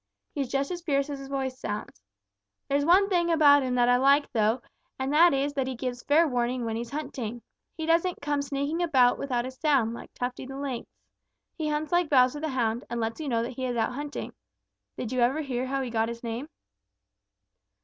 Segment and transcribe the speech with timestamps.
[0.33, 2.01] He's just as fierce as his voice sounds.
[2.67, 4.63] There is one thing about him that I like, though,
[4.97, 7.43] and that is that he gives fair warning when he is hunting.
[7.77, 10.89] He doesn't come sneaking about without a sound, like Tufty the Lynx.
[11.55, 14.33] He hunts like Bowser the Hound and lets you know that he is out hunting.
[14.97, 16.49] Did you ever hear how he got his name?"